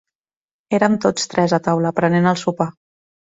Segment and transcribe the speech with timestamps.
[0.77, 2.69] Érem tots tres a taula, prenent el sopar.